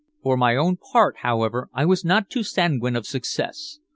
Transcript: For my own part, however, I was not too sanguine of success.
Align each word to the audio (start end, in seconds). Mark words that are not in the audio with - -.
For 0.23 0.35
my 0.35 0.55
own 0.55 0.77
part, 0.77 1.17
however, 1.19 1.69
I 1.75 1.85
was 1.85 2.03
not 2.03 2.27
too 2.31 2.41
sanguine 2.41 2.95
of 2.95 3.05
success. 3.05 3.77